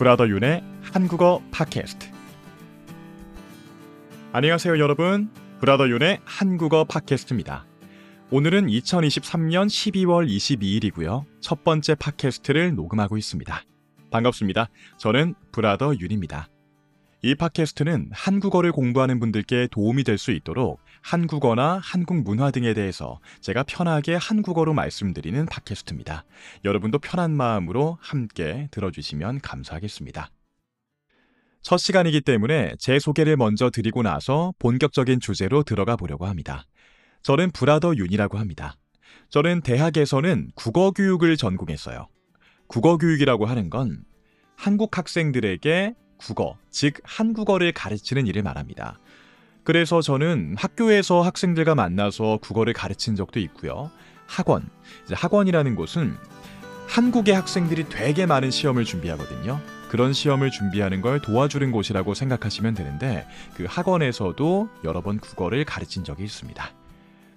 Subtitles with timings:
[0.00, 2.08] 브라더 윤의 한국어 팟캐스트.
[4.32, 5.28] 안녕하세요, 여러분.
[5.60, 7.66] 브라더 윤의 한국어 팟캐스트입니다.
[8.30, 11.26] 오늘은 2023년 12월 22일이고요.
[11.42, 13.62] 첫 번째 팟캐스트를 녹음하고 있습니다.
[14.10, 14.70] 반갑습니다.
[14.96, 16.48] 저는 브라더 윤입니다.
[17.22, 23.62] 이 팟캐스트는 한국어를 공부하는 분들께 도움이 될 수 있도록 한국어나 한국 문화 등에 대해서 제가
[23.64, 26.24] 편하게 한국어로 말씀드리는 팟캐스트입니다.
[26.64, 30.30] 여러분도 편한 마음으로 함께 들어주시면 감사하겠습니다.
[31.62, 36.64] 첫 시간이기 때문에 제 소개를 먼저 드리고 나서 본격적인 주제로 들어가 보려고 합니다.
[37.22, 38.76] 저는 브라더 윤이라고 합니다.
[39.28, 42.08] 저는 대학에서는 국어 교육을 전공했어요.
[42.66, 44.04] 국어 교육이라고 하는 건
[44.56, 48.98] 한국 학생들에게 국어, 즉 한국어를 가르치는 일을 말합니다.
[49.64, 53.90] 그래서 저는 학교에서 학생들과 만나서 국어를 가르친 적도 있고요.
[54.26, 54.68] 학원,
[55.12, 56.16] 학원이라는 곳은
[56.88, 59.60] 한국의 학생들이 되게 많은 시험을 준비하거든요.
[59.90, 66.24] 그런 시험을 준비하는 걸 도와주는 곳이라고 생각하시면 되는데 그 학원에서도 여러 번 국어를 가르친 적이
[66.24, 66.70] 있습니다.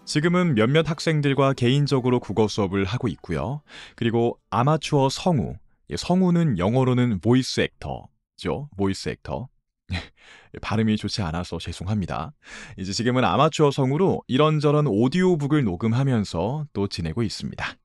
[0.05, 3.61] 지금은 몇몇 학생들과 개인적으로 국어 수업을 하고 있고요.
[3.95, 5.55] 그리고 아마추어 성우,
[5.95, 9.47] 성우는 영어로는 voice actor, 죠 voice actor.
[10.61, 12.33] 발음이 좋지 않아서 죄송합니다.
[12.77, 17.77] 이제 지금은 아마추어 성우로 이런저런 오디오북을 녹음하면서 또 지내고 있습니다.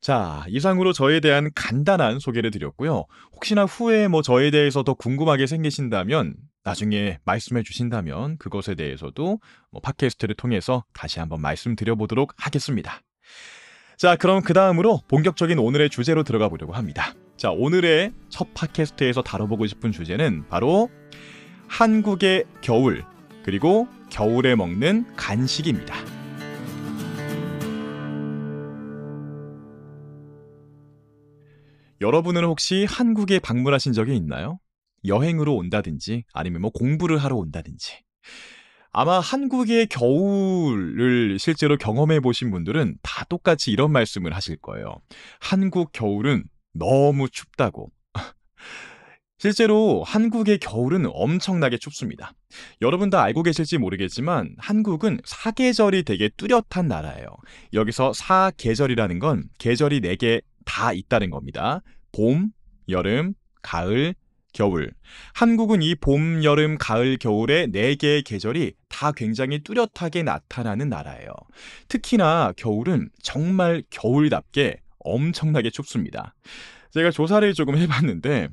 [0.00, 3.06] 자, 이상으로 저에 대한 간단한 소개를 드렸고요.
[3.32, 10.36] 혹시나 후에 뭐 저에 대해서 더 궁금하게 생기신다면 나중에 말씀해 주신다면 그것에 대해서도 뭐 팟캐스트를
[10.36, 13.00] 통해서 다시 한번 말씀드려 보도록 하겠습니다.
[13.96, 17.14] 자, 그럼 그 다음으로 본격적인 오늘의 주제로 들어가 보려고 합니다.
[17.36, 20.88] 자, 오늘의 첫 팟캐스트에서 다뤄보고 싶은 주제는 바로
[21.68, 23.04] 한국의 겨울,
[23.44, 25.94] 그리고 겨울에 먹는 간식입니다.
[32.00, 34.58] 여러분은 혹시 한국에 방문하신 적이 있나요?
[35.04, 38.02] 여행으로 온다든지 아니면 뭐 공부를 하러 온다든지.
[38.92, 45.02] 아마 한국의 겨울을 실제로 경험해 보신 분들은 다 똑같이 이런 말씀을 하실 거예요.
[45.38, 46.44] 한국 겨울은
[46.78, 47.90] 너무 춥다고.
[49.38, 52.32] 실제로 한국의 겨울은 엄청나게 춥습니다.
[52.80, 57.26] 여러분 다 알고 계실지 모르겠지만 한국은 사계절이 되게 뚜렷한 나라예요.
[57.74, 61.82] 여기서 사계절이라는 건 계절이 4개 다 있다는 겁니다.
[62.12, 62.48] 봄,
[62.88, 64.14] 여름, 가을,
[64.54, 64.90] 겨울.
[65.34, 71.28] 한국은 이 봄, 여름, 가을, 겨울의 4개의 계절이 다 굉장히 뚜렷하게 나타나는 나라예요.
[71.88, 76.34] 특히나 겨울은 정말 겨울답게 엄청나게 춥습니다.
[76.92, 78.48] 제가 조사를 조금 해봤는데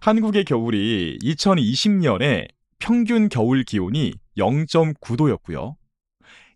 [0.00, 2.48] 한국의 겨울이 2020년에
[2.78, 5.76] 평균 겨울 기온이 0.9도였고요.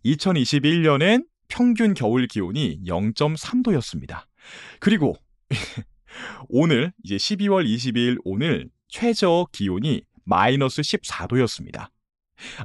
[0.05, 4.25] 2021년엔 평균 겨울 기온이 0.3도였습니다.
[4.79, 5.15] 그리고
[6.49, 11.89] 오늘 이제 12월 22일 오늘 최저 기온이 마이너스 14도였습니다.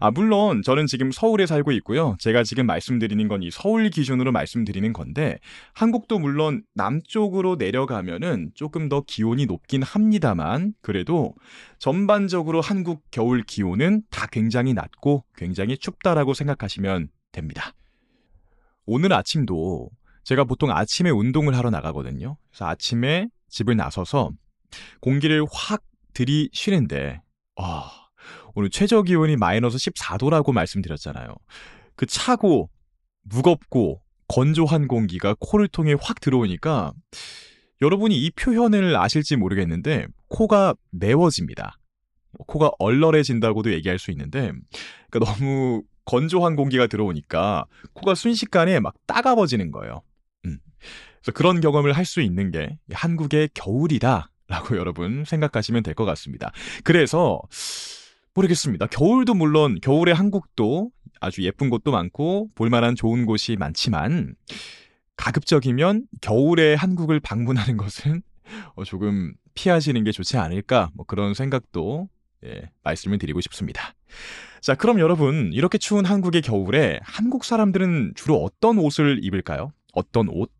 [0.00, 2.16] 아, 물론 저는 지금 서울에 살고 있고요.
[2.18, 5.38] 제가 지금 말씀드리는 건 이 서울 기준으로 말씀드리는 건데
[5.72, 11.34] 한국도 물론 남쪽으로 내려가면은 조금 더 기온이 높긴 합니다만 그래도
[11.78, 17.72] 전반적으로 한국 겨울 기온은 다 굉장히 낮고 굉장히 춥다라고 생각하시면 됩니다.
[18.84, 19.88] 오늘 아침도
[20.24, 22.36] 제가 보통 아침에 운동을 하러 나가거든요.
[22.50, 24.32] 그래서 아침에 집을 나서서
[25.00, 25.82] 공기를 확
[26.12, 27.22] 들이쉬는데
[27.56, 27.90] 와,
[28.60, 31.34] 오늘 최저 기온이 마이너스 14도라고 말씀드렸잖아요.
[31.96, 32.68] 그 차고
[33.22, 36.92] 무겁고 건조한 공기가 코를 통해 확 들어오니까
[37.80, 41.78] 여러분이 이 표현을 아실지 모르겠는데 코가 매워집니다.
[42.46, 44.52] 코가 얼얼해진다고도 얘기할 수 있는데
[45.10, 50.02] 그러니까 너무 건조한 공기가 들어오니까 코가 순식간에 막 따가워지는 거예요.
[50.44, 50.58] 음.
[51.22, 54.30] 그래서 그런 경험을 할 수 있는 게 한국의 겨울이다.
[54.48, 56.52] 라고 여러분 생각하시면 될 것 같습니다.
[56.84, 57.40] 그래서
[58.34, 58.86] 모르겠습니다.
[58.86, 64.34] 겨울도 물론 겨울의 한국도 아주 예쁜 곳도 많고 볼만한 좋은 곳이 많지만
[65.16, 68.22] 가급적이면 겨울에 한국을 방문하는 것은
[68.74, 72.08] 어, 조금 피하시는 게 좋지 않을까 뭐 그런 생각도
[72.44, 73.94] 예, 말씀을 드리고 싶습니다.
[74.62, 79.72] 자, 그럼 여러분 이렇게 추운 한국의 겨울에 한국 사람들은 주로 어떤 옷을 입을까요?
[79.92, 80.50] 어떤 옷?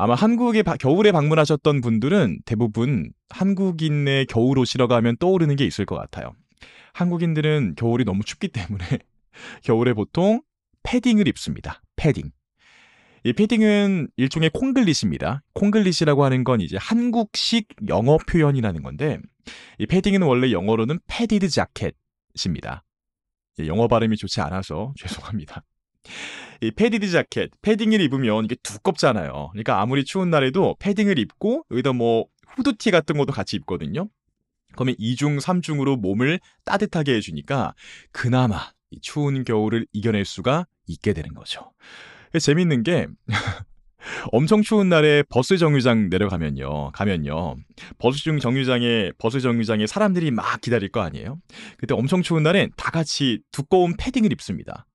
[0.00, 5.96] 아마 한국에 바, 겨울에 방문하셨던 분들은 대부분 한국인의 겨울 옷이라고 하면 떠오르는 게 있을 것
[5.96, 6.32] 같아요.
[6.94, 8.84] 한국인들은 겨울이 너무 춥기 때문에
[9.62, 10.40] 겨울에 보통
[10.84, 11.82] 패딩을 입습니다.
[11.96, 12.30] 패딩.
[13.24, 15.42] 이 패딩은 일종의 콩글리시입니다.
[15.52, 19.18] 콩글리시라고 하는 건 이제 한국식 영어 표현이라는 건데
[19.78, 22.84] 이 패딩은 원래 영어로는 패디드 자켓입니다.
[23.66, 25.62] 영어 발음이 좋지 않아서 죄송합니다.
[26.62, 29.48] 이 padded jacket, 패딩을 입으면 이게 두껍잖아요.
[29.52, 32.26] 그러니까 아무리 추운 날에도 패딩을 입고 여기다 뭐
[32.56, 34.08] 후드티 같은 것도 같이 입거든요.
[34.72, 37.74] 그러면 2중, 3중으로 몸을 따뜻하게 해주니까
[38.12, 38.70] 그나마
[39.00, 41.72] 추운 겨울을 이겨낼 수가 있게 되는 거죠.
[42.38, 43.06] 재밌는 게
[44.32, 46.92] 엄청 추운 날에 버스 정류장 내려가면요.
[46.92, 47.56] 가면요.
[47.98, 51.38] 버스 중 정류장에 버스 정류장에 사람들이 막 기다릴 거 아니에요.
[51.78, 54.86] 그때 엄청 추운 날엔 다 같이 두꺼운 패딩을 입습니다.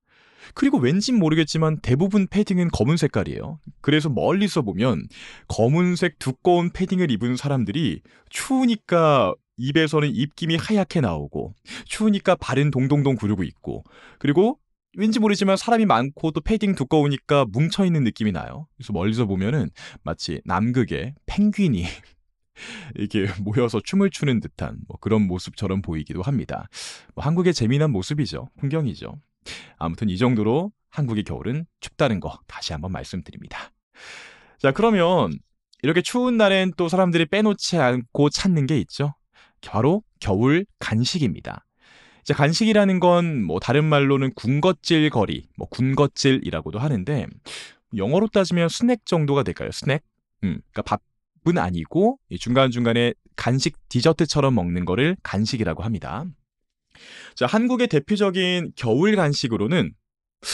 [0.54, 3.58] 그리고 왠진 모르겠지만 대부분 패딩은 검은 색깔이에요.
[3.80, 5.08] 그래서 멀리서 보면
[5.48, 11.54] 검은색 두꺼운 패딩을 입은 사람들이 추우니까 입에서는 입김이 하얗게 나오고
[11.86, 13.84] 추우니까 발은 동동동 구르고 있고
[14.18, 14.58] 그리고
[14.96, 18.66] 왠지 모르지만 사람이 많고 또 패딩 두꺼우니까 뭉쳐있는 느낌이 나요.
[18.76, 19.70] 그래서 멀리서 보면은
[20.02, 21.84] 마치 남극의 펭귄이
[22.96, 26.68] 이렇게 모여서 춤을 추는 듯한 뭐 그런 모습처럼 보이기도 합니다.
[27.14, 28.48] 뭐 한국의 재미난 모습이죠.
[28.58, 29.20] 풍경이죠.
[29.78, 33.72] 아무튼 이 정도로 한국의 겨울은 춥다는 거 다시 한번 말씀드립니다.
[34.58, 35.32] 자, 그러면
[35.82, 39.14] 이렇게 추운 날엔 또 사람들이 빼놓지 않고 찾는 게 있죠.
[39.66, 41.64] 바로 겨울 간식입니다.
[42.24, 47.26] 자, 간식이라는 건 뭐 다른 말로는 군것질 거리, 뭐 군것질이라고도 하는데
[47.96, 49.70] 영어로 따지면 스낵 정도가 될까요?
[49.70, 50.02] 스낵?
[50.44, 50.98] 음, 그러니까
[51.44, 56.24] 밥은 아니고 중간 중간에 간식 디저트처럼 먹는 거를 간식이라고 합니다.
[57.34, 59.92] 자, 한국의 대표적인 겨울 간식으로는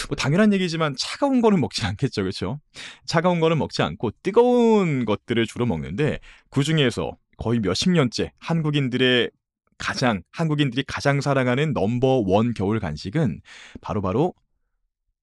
[0.08, 2.60] 뭐 당연한 얘기지만 차가운 거는 먹지 않겠죠, 그렇죠?
[3.06, 6.18] 차가운 거는 먹지 않고 뜨거운 것들을 주로 먹는데
[6.50, 9.30] 그 중에서 거의 몇십 년째 한국인들의
[9.78, 13.40] 가장 한국인들이 가장 사랑하는 넘버 원 겨울 간식은
[13.80, 14.34] 바로바로 바로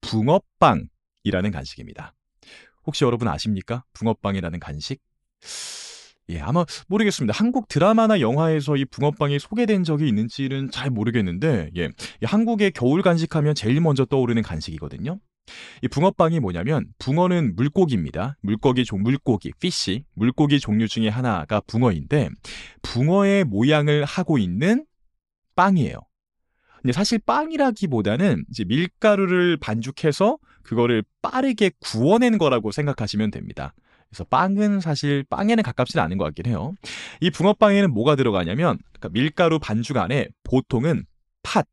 [0.01, 2.13] 붕어빵이라는 간식입니다.
[2.85, 3.83] 혹시 여러분 아십니까?
[3.93, 5.01] 붕어빵이라는 간식?
[6.29, 7.33] 예, 아마 모르겠습니다.
[7.35, 11.89] 한국 드라마나 영화에서 이 붕어빵이 소개된 적이 있는지는 잘 모르겠는데, 예,
[12.23, 15.19] 한국의 겨울 간식하면 제일 먼저 떠오르는 간식이거든요.
[15.81, 18.37] 이 붕어빵이 뭐냐면 붕어는 물고기입니다.
[18.41, 22.29] 물고기 종 물고기 피시 물고기 종류 중에 하나가 붕어인데
[22.83, 24.85] 붕어의 모양을 하고 있는
[25.55, 25.95] 빵이에요.
[26.81, 33.73] 근데 사실 빵이라기보다는 이제 밀가루를 반죽해서 그거를 빠르게 구워낸 거라고 생각하시면 됩니다.
[34.09, 36.73] 그래서 빵은 사실 빵에는 가깝지는 않은 것 같긴 해요.
[37.21, 41.05] 이 붕어빵에는 뭐가 들어가냐면 그러니까 밀가루 반죽 안에 보통은
[41.43, 41.67] 팥,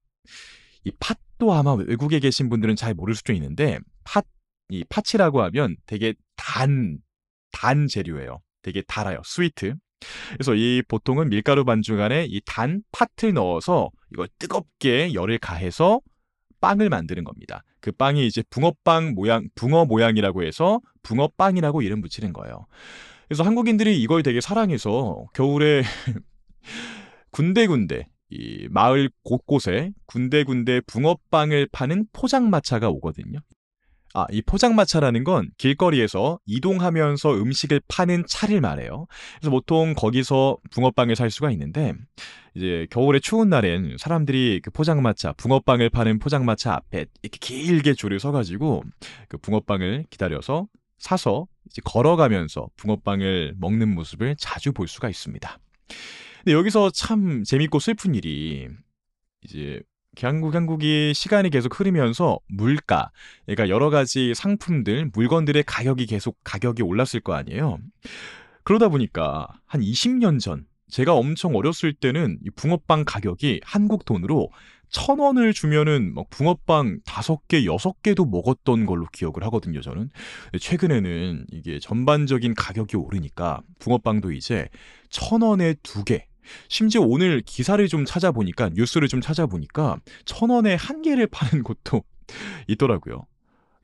[0.85, 4.27] 이 팥도 아마 외국에 계신 분들은 잘 모를 수도 있는데 팥,
[4.69, 6.99] 이 팥이라고 하면 되게 단,
[7.53, 8.41] 단 재료예요.
[8.63, 9.23] 되게 달아요.
[9.25, 9.75] 스위트.
[10.35, 16.01] 그래서 이 보통은 밀가루 반죽 안에 이 단 팥을 넣어서 이걸 뜨겁게 열을 가해서
[16.61, 17.63] 빵을 만드는 겁니다.
[17.81, 22.67] 그 빵이 이제 붕어빵 모양, 붕어 모양이라고 해서 붕어빵이라고 이름 붙이는 거예요.
[23.29, 25.83] 그래서 한국인들이 이걸 되게 사랑해서 겨울에
[27.31, 33.39] 군데군데 이 마을 곳곳에 군데군데 붕어빵을 파는 포장마차가 오거든요.
[34.15, 39.07] 아, 이 포장마차라는 건 길거리에서 이동하면서 음식을 파는 차를 말해요.
[39.39, 41.93] 그래서 보통 거기서 붕어빵을 살 수가 있는데,
[42.55, 48.83] 이제 겨울에 추운 날엔 사람들이 그 포장마차, 붕어빵을 파는 포장마차 앞에 이렇게 길게 줄을 서가지고
[49.29, 50.67] 그 붕어빵을 기다려서
[50.97, 55.59] 사서 이제 걸어가면서 붕어빵을 먹는 모습을 자주 볼 수가 있습니다.
[56.39, 58.69] 근데 여기서 참 재밌고 슬픈 일이
[59.43, 59.83] 이제
[60.25, 63.11] 한국 한국이 시간이 계속 흐르면서 물가,
[63.45, 67.79] 그러니까 여러 가지 상품들, 물건들의 가격이 계속 가격이 올랐을 거 아니에요.
[68.65, 74.51] 그러다 보니까 한 20년 전 제가 엄청 어렸을 때는 이 붕어빵 가격이 한국 돈으로
[74.89, 80.11] 천 원을 주면은 막 붕어빵 다섯 개, 여섯 개도 먹었던 걸로 기억을 하거든요, 저는.
[80.61, 84.69] 최근에는 이게 전반적인 가격이 오르니까 붕어빵도 이제
[85.11, 86.29] 천 원에 두 개,
[86.69, 92.03] 심지어 오늘 기사를 좀 찾아보니까 뉴스를 좀 찾아보니까 천 원에 한 개를 파는 곳도
[92.69, 93.27] 있더라고요.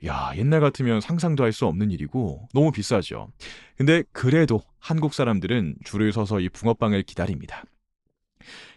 [0.06, 3.28] 야, 옛날 같으면 상상도 할 수 없는 일이고 너무 비싸죠.
[3.76, 7.62] 근데 그래도 한국 사람들은 줄을 서서 이 붕어빵을 기다립니다.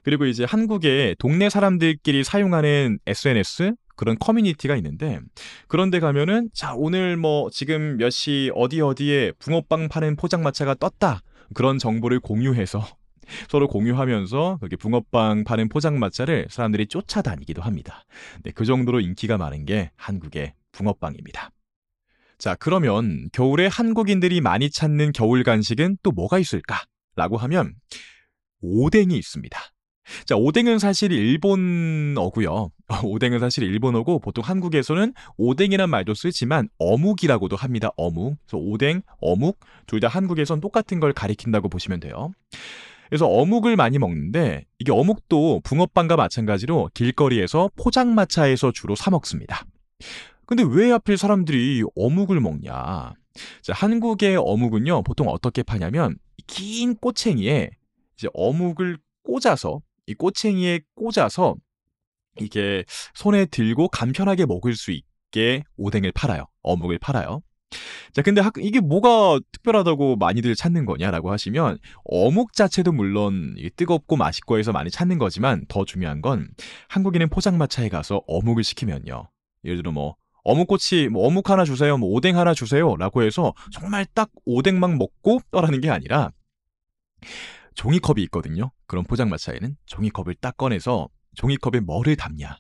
[0.04, 5.20] 그리고 이제 한국의 동네 사람들끼리 사용하는 SNS 그런 커뮤니티가 있는데
[5.68, 11.22] 그런데 가면은 자 오늘 뭐 지금 몇 시 어디 어디에 붕어빵 파는 포장마차가 떴다
[11.56, 12.86] 그런 정보를 공유해서
[13.50, 18.05] 서로 공유하면서 그렇게 붕어빵 파는 포장마차를 사람들이 쫓아다니기도 합니다.
[18.44, 21.50] 네, 그 정도로 인기가 많은 게 한국의 붕어빵입니다.
[22.38, 26.84] 자, 그러면 겨울에 한국인들이 많이 찾는 겨울 간식은 또 뭐가 있을까?
[27.15, 27.74] 라고 하면
[28.62, 29.58] 오뎅이 있습니다.
[30.25, 32.70] 자, 오뎅은 사실 일본어고요.
[33.03, 37.89] 오뎅은 사실 일본어고 보통 한국에서는 오뎅이란 말도 쓰지만 어묵이라고도 합니다.
[37.98, 38.38] 어묵.
[38.46, 42.34] 그래서 오뎅, 어묵 둘 다 한국에선 똑같은 걸 가리킨다고 보시면 돼요.
[43.09, 49.65] 그래서 어묵을 많이 먹는데 이게 어묵도 붕어빵과 마찬가지로 길거리에서 포장마차에서 주로 사 먹습니다.
[50.45, 53.13] 근데 왜 하필 사람들이 어묵을 먹냐?
[53.62, 57.69] 자, 한국의 어묵은요, 보통 어떻게 파냐면 긴 꼬챙이에
[58.17, 61.55] 이제 어묵을 꽂아서 이 꼬챙이에 꽂아서
[62.39, 62.83] 이게
[63.13, 66.45] 손에 들고 간편하게 먹을 수 있게 오뎅을 팔아요.
[66.62, 67.41] 어묵을 팔아요.
[68.13, 74.57] 자, 근데 학- 이게 뭐가 특별하다고 많이들 찾는 거냐라고 하시면 어묵 자체도 물론 뜨겁고 맛있고
[74.57, 76.48] 해서 많이 찾는 거지만 더 중요한 건
[76.88, 79.29] 한국인은 포장마차에 가서 어묵을 시키면요.
[79.65, 81.98] 예를 들어 뭐 어묵꼬치 뭐 어묵 하나 주세요.
[81.98, 86.31] 뭐 오뎅 하나 주세요라고 해서 정말 딱 오뎅만 먹고 떠라는 게 아니라
[87.74, 88.72] 종이컵이 있거든요.
[88.88, 92.57] 그런 포장마차에는 종이컵을 딱 꺼내서 종이컵에 뭐를 담냐?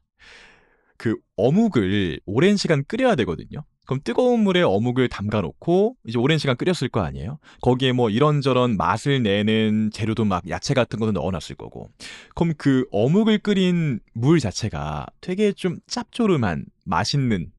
[0.97, 3.63] 그 어묵을 오랜 시간 끓여야 되거든요.
[3.85, 7.39] 그럼 뜨거운 물에 어묵을 담가 놓고 이제 오랜 시간 끓였을 거 아니에요?
[7.61, 11.89] 거기에 뭐 이런저런 맛을 내는 재료도 막 야채 같은 것도 넣어 놨을 거고.
[12.35, 17.51] 그럼 그 어묵을 끓인 물 자체가 되게 좀 짭조름한 맛있는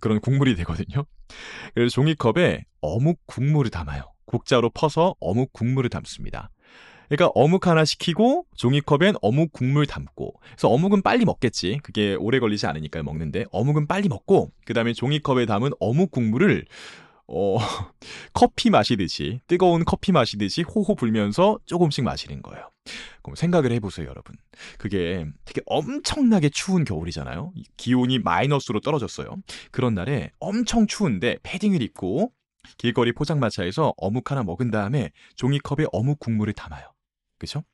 [0.00, 1.04] 그런 국물이 되거든요.
[1.74, 4.12] 그래서 종이컵에 어묵 국물을 담아요.
[4.26, 6.50] 국자로 퍼서 어묵 국물을 담습니다.
[7.16, 10.34] 그러니까 어묵 하나 시키고 종이컵엔 어묵 국물 담고.
[10.42, 11.78] 그래서 어묵은 빨리 먹겠지.
[11.82, 13.44] 그게 오래 걸리지 않으니까 먹는데.
[13.52, 16.64] 어묵은 빨리 먹고 그 다음에 종이컵에 담은 어묵 국물을
[17.26, 17.56] 어
[18.34, 22.68] 커피 마시듯이 뜨거운 커피 마시듯이 호호 불면서 조금씩 마시는 거예요.
[23.22, 24.34] 그럼 생각을 해보세요 여러분.
[24.78, 27.52] 그게 되게 엄청나게 추운 겨울이잖아요.
[27.76, 29.36] 기온이 마이너스로 떨어졌어요.
[29.70, 32.32] 그런 날에 엄청 추운데 패딩을 입고
[32.76, 36.93] 길거리 포장마차에서 어묵 하나 먹은 다음에 종이컵에 어묵 국물을 담아요.
[37.44, 37.64] 그죠?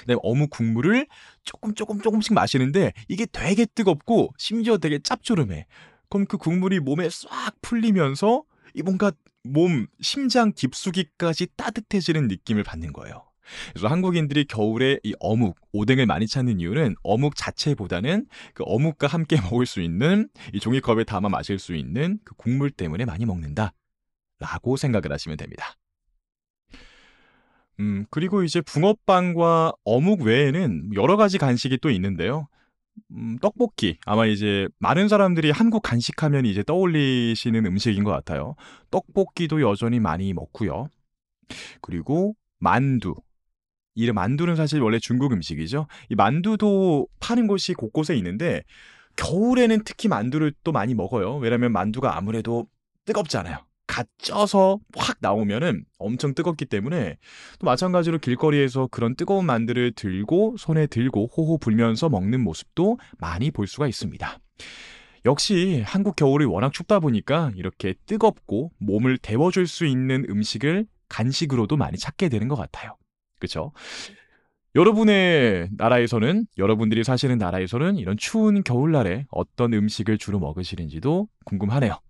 [0.00, 1.06] 그다음에 어묵 국물을
[1.42, 5.66] 조금 조금 조금씩 마시는데 이게 되게 뜨겁고 심지어 되게 짭조름해.
[6.08, 7.28] 그럼 그 국물이 몸에 싹
[7.60, 8.44] 풀리면서
[8.74, 13.24] 이 뭔가 몸 심장 깊숙이까지 따뜻해지는 느낌을 받는 거예요.
[13.70, 19.66] 그래서 한국인들이 겨울에 이 어묵, 오뎅을 많이 찾는 이유는 어묵 자체보다는 그 어묵과 함께 먹을
[19.66, 23.74] 수 있는 이 종이컵에 담아 마실 수 있는 그 국물 때문에 많이 먹는다.
[24.38, 25.76] 라고 생각을 하시면 됩니다.
[27.80, 32.48] 음, 그리고 이제 붕어빵과 어묵 외에는 여러 가지 간식이 또 있는데요.
[33.10, 33.98] 음, 떡볶이.
[34.06, 38.54] 아마 이제 많은 사람들이 한국 간식하면 이제 떠올리시는 음식인 것 같아요.
[38.90, 40.88] 떡볶이도 여전히 많이 먹고요.
[41.80, 43.14] 그리고 만두.
[43.96, 45.86] 이 만두는 사실 원래 중국 음식이죠.
[46.08, 48.62] 이 만두도 파는 곳이 곳곳에 있는데
[49.16, 51.36] 겨울에는 특히 만두를 또 많이 먹어요.
[51.36, 52.66] 왜냐면 만두가 아무래도
[53.04, 53.58] 뜨겁잖아요.
[53.94, 57.16] 갓 쪄서 확 나오면은 엄청 뜨겁기 때문에
[57.60, 63.68] 또 마찬가지로 길거리에서 그런 뜨거운 만두를 들고 손에 들고 호호 불면서 먹는 모습도 많이 볼
[63.68, 64.40] 수가 있습니다.
[65.26, 71.96] 역시 한국 겨울이 워낙 춥다 보니까 이렇게 뜨겁고 몸을 데워줄 수 있는 음식을 간식으로도 많이
[71.96, 72.96] 찾게 되는 것 같아요.
[73.38, 73.70] 그렇죠?
[74.74, 82.00] 여러분의 나라에서는 여러분들이 사시는 나라에서는 이런 추운 겨울날에 어떤 음식을 주로 먹으시는지도 궁금하네요.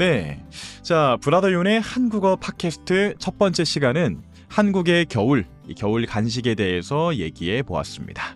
[0.00, 0.42] 네.
[0.80, 7.62] 자, 브라더 윤의 한국어 팟캐스트 첫 번째 시간은 한국의 겨울, 이 겨울 간식에 대해서 얘기해
[7.62, 8.34] 보았습니다.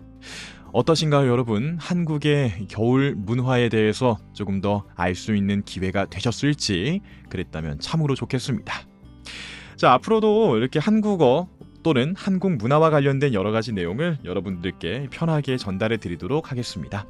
[0.75, 1.78] 어떠신가요, 여러분?
[1.80, 8.83] 한국의 겨울 문화에 대해서 조금 더 알 수 있는 기회가 되셨을지 그랬다면 참으로 좋겠습니다.
[9.76, 11.49] 자, 앞으로도 이렇게 한국어
[11.83, 17.06] 또는 한국 문화와 관련된 여러 가지 내용을 여러분들께 편하게 전달해 드리도록 하겠습니다.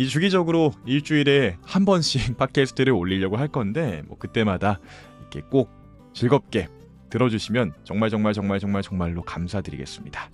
[0.00, 4.80] 이 주기적으로 일주일에 한 번씩 팟캐스트를 올리려고 할 건데 뭐 그때마다
[5.20, 5.68] 이렇게 꼭
[6.14, 6.68] 즐겁게
[7.10, 10.30] 들어주시면 정말 정말 정말 정말 정말로 감사드리겠습니다.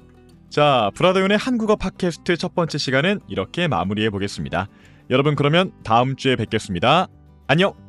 [0.51, 4.69] 자, 브라더윤의 한국어 팟캐스트 첫 번째 시간은 이렇게 마무리해 보겠습니다.
[5.11, 7.09] 여러분 그러면 다음 주에 뵙겠습니다.
[7.49, 7.86] 안녕.